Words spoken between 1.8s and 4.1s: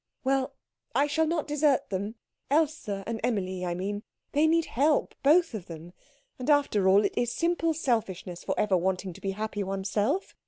them Else and Emilie, I mean.